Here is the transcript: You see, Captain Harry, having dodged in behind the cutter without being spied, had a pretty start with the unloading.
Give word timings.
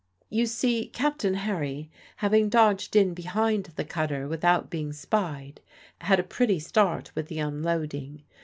You 0.31 0.47
see, 0.47 0.87
Captain 0.87 1.35
Harry, 1.35 1.91
having 2.15 2.49
dodged 2.49 2.95
in 2.95 3.13
behind 3.13 3.65
the 3.75 3.85
cutter 3.85 4.27
without 4.27 4.67
being 4.71 4.93
spied, 4.93 5.61
had 5.99 6.19
a 6.19 6.23
pretty 6.23 6.57
start 6.57 7.11
with 7.13 7.27
the 7.27 7.37
unloading. 7.37 8.23